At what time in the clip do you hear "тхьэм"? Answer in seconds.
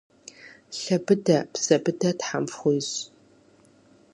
2.19-2.45